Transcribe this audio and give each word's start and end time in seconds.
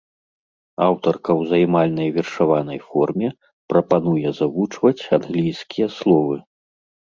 Аўтарка 0.85 1.29
ў 1.39 1.51
займальнай 1.51 2.09
вершаванай 2.15 2.79
форме 2.87 3.29
прапануе 3.75 4.27
завучваць 4.41 5.09
англійскія 5.21 5.87
словы. 6.01 6.35